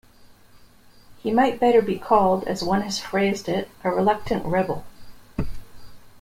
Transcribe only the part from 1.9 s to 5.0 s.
called, as one has phrased it, 'a reluctant rebel.